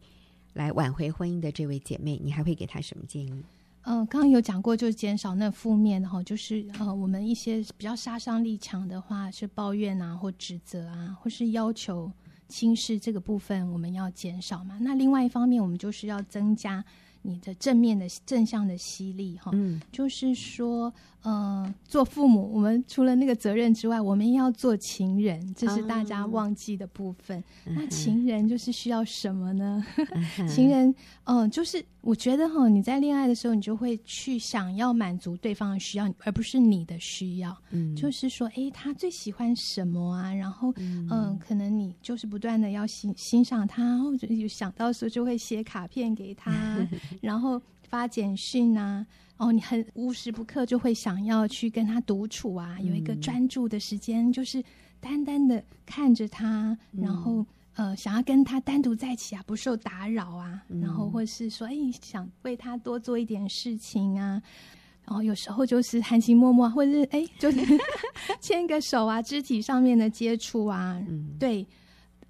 [0.53, 3.43] 来挽回婚姻的这位姐妹，你还会给她什么建议？
[3.85, 12.11] 嗯、刚刚有讲过，就是减少那负面的哈，就是呃，我们一些比较杀伤力强的话，是抱怨啊，或指责啊，或是要求
[12.47, 14.77] 轻视这个部分，我们要减少嘛。
[14.79, 16.83] 那另外一方面，我们就是要增加。
[17.23, 27.39] 你的正面的正向的吸力哈，嗯，就是说，呃，做父母，我们除了那个责任之外，我们要做情人，这是大家忘记的部分。
[27.39, 29.83] 哦、那情人就是需要什么呢？
[30.37, 37.57] 嗯、 情人，嗯、呃，就是我觉得哈，你在恋爱的时候，你就会去想要满足对方的需要，而不是你的需要。
[37.71, 40.33] 嗯，就是说，哎，他最喜欢什么啊？
[40.33, 46.51] 然后，嗯、呃，可能你就是不断的要欣欣赏他，或者有想到的时候就会写卡片给他。
[47.21, 49.05] 然后发简讯啊，
[49.37, 54.63] 哦，你很无时不刻就会想要去跟他独处啊，有一个专注的时间，嗯、就是
[54.99, 57.45] 单单的看着他，然后、
[57.75, 64.41] 嗯、呃，想要跟他单独在一起啊，不受打扰啊，嗯、然后或是说，哎，想为他多做一点事情啊，
[65.05, 67.59] 然后有时候就是含情脉脉，或者是哎，就是
[68.41, 71.65] 牵个手啊，肢体上面的接触啊，嗯、对。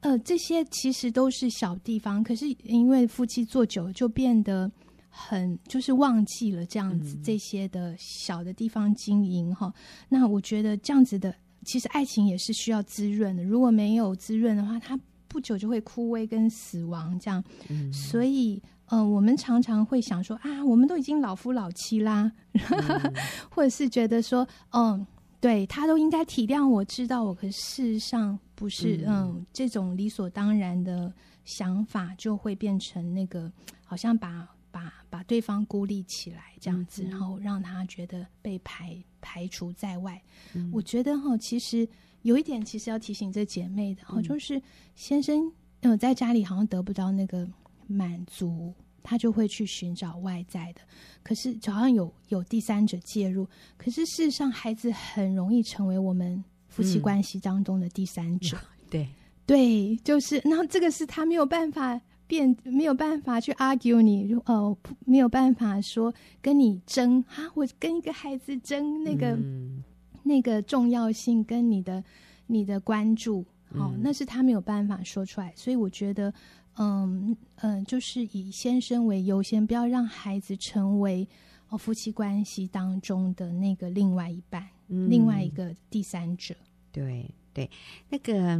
[0.03, 4.69] 呃，这些其实都是小地方，可是因为夫妻做久了，就变得
[5.09, 9.73] 很就是忘记了这样子、嗯、这些的小的地方经营哈。
[10.09, 13.43] 那我觉得这样子的，其实爱情也是需要滋润的。
[13.45, 17.41] 如果没有滋润的话，它不久就会枯萎跟死亡这样。
[17.69, 23.13] 嗯、所以，呃，我们常常会想说啊，我们都已经老夫老妻啦，嗯、
[23.49, 25.07] 或者是觉得说，嗯。
[25.39, 29.03] 对，他都应该体谅我，知道我，可事实上不是。
[29.05, 33.51] 嗯，嗯，这种理所当然的想法就会变成那个，
[33.83, 40.21] 好像把把把对方孤立起来这样子，嗯、然后让他觉得被排排除在外。
[40.53, 41.85] 嗯、我觉得哈，其实
[42.21, 44.61] 有一点，其实要提醒这姐妹的哈，嗯、就是
[44.95, 47.45] 先生呃在家里好像得不到那个
[47.85, 48.73] 满足。
[49.05, 50.79] 他就会去寻找外在的，
[51.23, 53.45] 可是就好像有有第三者介入，
[53.75, 56.41] 可是事实上，孩子很容易成为我们
[56.73, 58.57] 夫妻关系当中的第三者。
[58.57, 59.07] 嗯、 对。
[59.45, 69.83] 对，就是，然后这个是他没有办法变，没有办法去 argue 你，呃，没有办法说跟你争啊，我跟一个孩子争那个、嗯、
[70.23, 72.03] 那个重要性跟你的
[72.47, 76.33] 你的关注，哦，嗯、那是他没有办法说出来，所以我觉得。
[76.75, 81.27] 嗯嗯，就是以先生为优先，不要让孩子成为
[81.69, 86.55] 哦夫妻关系当中的那个另外一半，嗯、另外一个第三者。
[86.91, 87.69] 对对，
[88.09, 88.55] 那个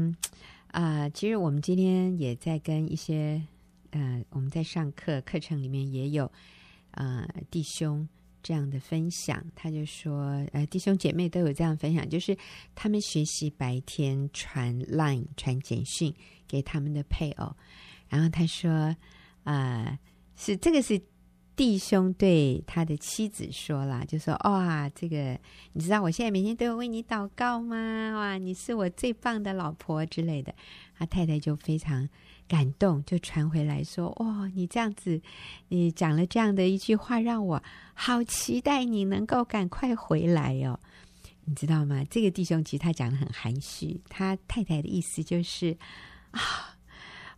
[0.68, 3.42] 啊、呃，其实我们今天也在跟一些
[3.92, 6.26] 呃，我们在上课课程里面也有
[6.92, 8.08] 啊、呃、弟兄
[8.42, 12.36] 这样的分享，他就说呃弟兄姐妹都有这样分享，就是
[12.74, 16.14] 他们学习白天传 Line 传简讯
[16.48, 17.56] 给他们的配偶。
[18.10, 18.70] 然后他说
[19.44, 20.00] ：“啊、呃，
[20.36, 21.02] 是这个是
[21.56, 25.40] 弟兄对他的妻子说了，就说哇，这个
[25.74, 28.12] 你知道我现在每天都有为你祷告吗？
[28.16, 30.54] 哇，你是我最棒的老婆之类的。”
[30.98, 32.10] 他太太就非常
[32.48, 35.22] 感动，就传回来说：“哦，你这样子，
[35.68, 37.64] 你讲了这样的一句话，让我
[37.94, 40.80] 好期待你能够赶快回来哦。
[41.46, 42.04] 你知道吗？
[42.10, 45.78] 这个弟兄其实他讲得很含蓄，他太太的意思就是
[46.32, 46.72] 啊。”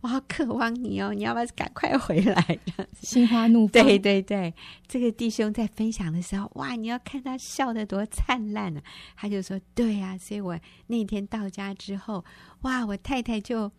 [0.02, 1.12] 我好渴望你哦！
[1.12, 2.58] 你要不要赶快回来？
[3.00, 3.82] 心花怒放。
[3.82, 4.52] 对对对，
[4.86, 6.76] 这个弟兄在分享的时候，哇！
[6.76, 8.82] 你要看他笑得多灿烂啊！
[9.16, 12.24] 他就说：“对呀、啊，所以我那天到家之后，
[12.60, 12.84] 哇！
[12.84, 13.70] 我太太就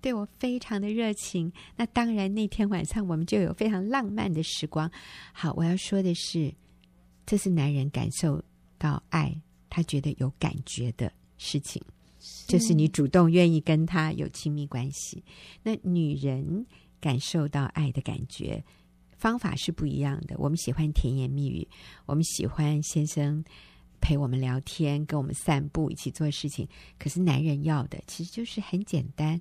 [0.00, 1.50] 对我非常的热情。
[1.76, 4.90] 那当然，那天晚上我们就有非常浪漫的时光。
[5.32, 6.52] 好，我要说的是，
[7.24, 8.42] 这是男人感受
[8.76, 9.34] 到爱，
[9.68, 11.80] 他觉得有感觉的事情。”
[12.46, 15.24] 就是你主动愿意跟他有亲密关系，
[15.62, 16.66] 那女人
[17.00, 18.62] 感受到爱的感觉
[19.16, 20.36] 方法是不一样的。
[20.38, 21.66] 我们喜欢甜言蜜语，
[22.04, 23.42] 我们喜欢先生
[24.00, 26.68] 陪我们聊天，跟我们散步，一起做事情。
[26.98, 29.40] 可是男人要的其实就是很简单。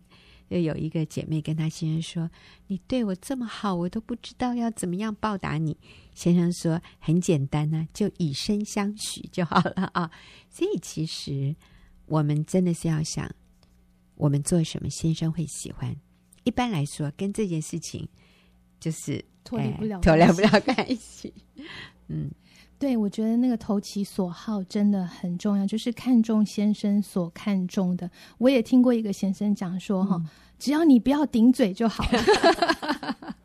[0.50, 2.32] 就有一个姐妹跟她先生说
[2.68, 5.78] ：“你对我这么好，我都不知道要怎么样报答你。”
[6.16, 10.10] 先生说：“很简单呢、就以身相许就好了啊。”
[10.50, 11.56] 所以其实。
[12.10, 13.30] 我们真的是要想，
[14.16, 15.96] 我们做什么先生会喜欢。
[16.44, 18.08] 一般来说，跟这件事情
[18.80, 21.32] 就是脱离不了、脱离不了关系。
[22.08, 22.32] 嗯，
[22.80, 28.10] 对，我觉得那个投其所好真的很重要，就是看重先生所看重的。
[28.40, 33.26] 我也听过一个先生讲说：“哈、嗯，只要你不要顶嘴就好了。”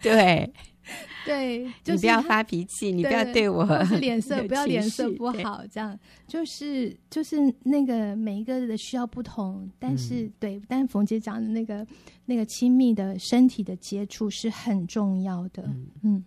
[0.00, 0.52] 对，
[1.26, 3.64] 对，就是你不要发脾气，你不要对我
[3.98, 11.84] 脸色，不要脸色不好，这样就是就是那个每一个的需要不同，但是、嗯、对，但冯姐讲的那个
[12.24, 16.24] 那个亲密的身体的接触是很重要的，嗯，嗯，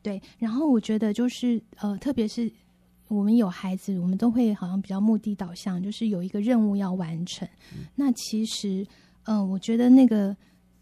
[0.00, 0.22] 对。
[0.38, 2.48] 然后我觉得就是呃，特别是
[3.08, 7.48] 我们有孩子，我们都会好像比较目的导向，就是有一个任务要完成。
[7.72, 8.86] 嗯、那其实，
[9.24, 10.36] 嗯、呃，我觉得那个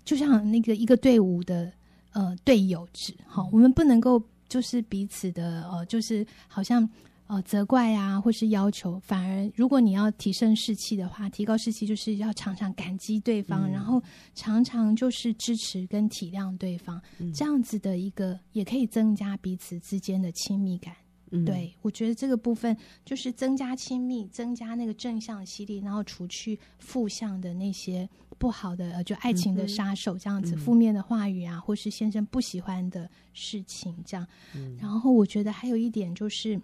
[0.05, 1.73] 就像那个一个队伍的。
[2.17, 6.89] 呃，队友制，好，我们不能够就是彼此的呃，就是好像
[7.27, 14.03] 呃责怪啊，或是要求，反而如果你要提升士气的话，提高士气就是要常常感激对方，嗯、然后
[14.35, 20.95] 常常就是支持跟体谅对方，嗯、这样子的一个也可以增加彼此之间的亲密感。
[21.33, 28.09] 嗯、对，我觉得这个部分就是增加亲密，增加那个正向的吸力，然后除去负向的那些
[28.39, 34.25] 不好的，呃，就爱情的杀手这样子，嗯、负面的话语啊，或是先生不喜欢的事情这样。
[34.55, 36.61] 嗯、然后我觉得还有一点就是，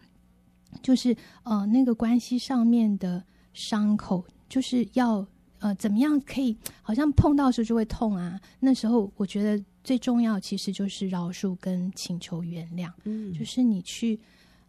[0.81, 5.27] 就是呃，那个关系上面的伤口，就是要
[5.59, 8.41] 呃怎么样可以，好像碰到的时候就会痛啊。
[8.61, 14.21] 那时候我觉得最重要其实就是饶恕跟请求原谅，嗯，就是你去。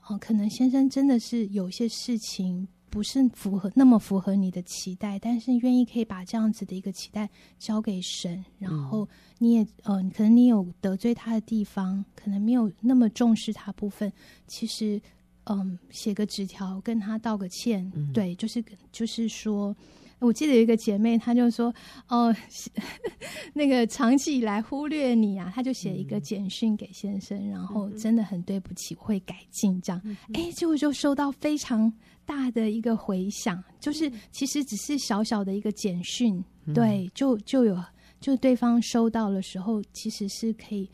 [0.08, 9.08] 哦，可能先生真的是有些事情不是符合那么符合你的期待，但是愿意可以把这样子的一个期待交给神，然后
[9.40, 14.12] 你也呃，可能你有得罪他的地方，可能没有那么重视他部分，
[14.46, 15.02] 其实
[15.46, 19.76] 嗯，写个纸条跟他道个歉，嗯、对，就是就是说。
[20.20, 21.74] 我记得有一个姐妹，她就说
[22.08, 22.34] ：“哦，
[23.54, 30.02] 那个长期以来忽略你啊，她就写一个简讯给先生，嗯、然后真的很对不起，我会改进这样。
[30.34, 31.92] 哎、嗯，结果就收到非常
[32.26, 37.78] 大的一个回响，就是其实只是小小的一个简讯，嗯、对，就就有
[38.22, 40.90] 就对方收到的时候，其实是可以。”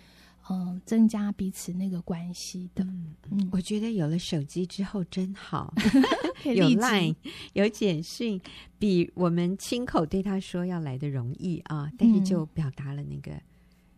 [0.50, 2.84] 嗯，增加彼此那个关系的。
[2.84, 5.74] 嗯，嗯，我觉得有了手机之后真好，
[6.44, 7.16] 有 Line
[7.54, 8.42] 有简讯，
[8.78, 11.92] 比我们亲口对他说要来的容易啊。
[11.98, 13.32] 但是就表达了那个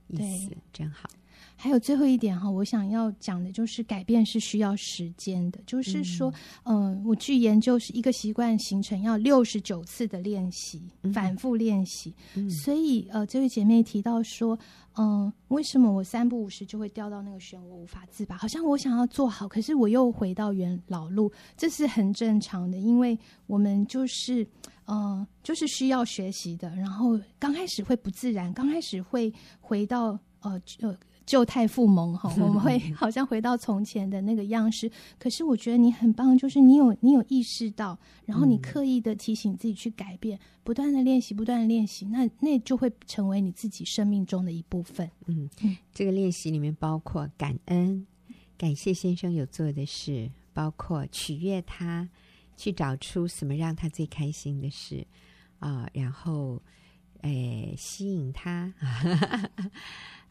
[0.08, 1.10] 意思，嗯、真好。
[1.62, 6.34] 还有最后一点哈，我想要讲的就是改变是需要时间的，就是说，
[6.64, 10.82] 嗯、呃，我去研究是一个习惯形成要六十九次的练习，
[11.14, 12.12] 反复练习。
[12.34, 14.58] 嗯、所以呃，这位姐妹提到说，
[14.96, 18.36] 嗯、呃，为什么我三不五时就会掉到那个漩涡无法自拔？
[18.36, 24.48] 好像我想要做好，可是我又回到原老路，这是很正常的，因为我们就是，
[24.86, 26.76] 呃，就是需要学习的。
[26.76, 30.98] 然后刚开始会不自然，刚开始会回到呃呃。
[31.32, 34.92] 旧态复萌哈， 我们会好像回到从前的那个样式。
[35.18, 45.10] 可是我觉得你很棒，就是你有你有意识到，然后你刻意的提醒自己去改变，嗯、不断的练习，不断的练习，那那就会成为你自己生命中的一部分。
[45.28, 45.50] 嗯，
[45.94, 48.06] 这个练习里面包括感恩，
[48.58, 52.10] 感谢先生有做的事，包括取悦他，
[52.58, 55.08] 去找出什么让他最开心的事
[55.60, 56.62] 啊、呃，然后
[57.22, 58.74] 诶吸引他。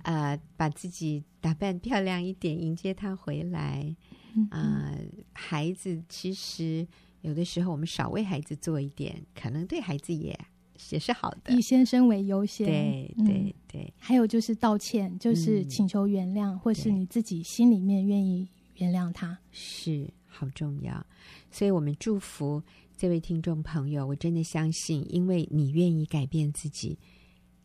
[0.03, 3.95] 呃，把自己打扮漂亮一点，迎接他回来。
[4.51, 6.86] 啊、呃，孩子其实
[7.20, 10.38] 有的时候我们少为孩子做一点，可能对孩子也
[10.88, 11.53] 也是好的。
[11.53, 13.93] 以先生为优先，对对对、嗯。
[13.99, 21.05] 还有就是道歉，就是请求原谅，嗯、或是你自己心里面愿意原谅他，是好重要。
[21.51, 22.62] 所以我们祝福
[23.01, 26.98] 这位听众朋友，我真的相信，因为你愿意改变自己，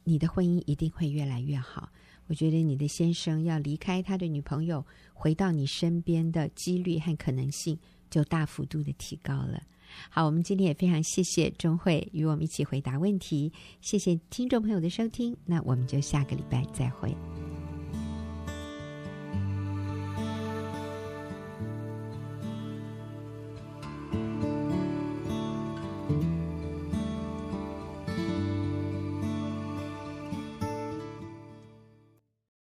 [0.06, 1.90] 你的婚姻一定会越来越好。
[2.28, 7.78] 我觉得你的先生要离开他的女朋友，回到你身边的几率和可能性
[8.10, 9.62] 就大幅度的提高了。
[10.10, 17.14] 好，我们今天也非常谢谢钟慧与我们一起回答问题，谢谢听众朋友的收听，那我们就下个礼拜再会。